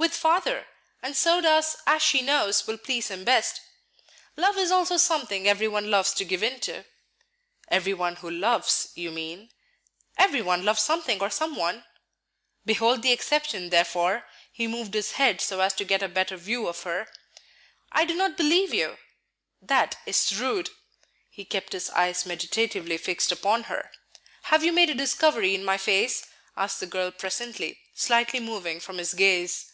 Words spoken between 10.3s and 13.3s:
one loves something or some one." "Behold the